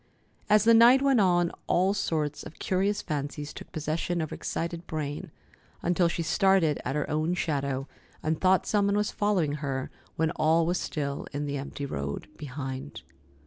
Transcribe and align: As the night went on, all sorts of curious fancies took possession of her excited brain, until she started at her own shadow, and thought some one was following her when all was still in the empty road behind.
As 0.49 0.63
the 0.63 0.73
night 0.73 1.03
went 1.03 1.19
on, 1.21 1.51
all 1.67 1.93
sorts 1.93 2.41
of 2.41 2.57
curious 2.57 3.03
fancies 3.03 3.53
took 3.53 3.71
possession 3.71 4.19
of 4.19 4.31
her 4.31 4.33
excited 4.33 4.87
brain, 4.87 5.29
until 5.83 6.07
she 6.07 6.23
started 6.23 6.81
at 6.83 6.95
her 6.95 7.07
own 7.07 7.35
shadow, 7.35 7.87
and 8.23 8.41
thought 8.41 8.65
some 8.65 8.87
one 8.87 8.97
was 8.97 9.11
following 9.11 9.51
her 9.61 9.91
when 10.15 10.31
all 10.37 10.65
was 10.65 10.79
still 10.79 11.27
in 11.33 11.45
the 11.45 11.57
empty 11.59 11.85
road 11.85 12.27
behind. 12.35 13.03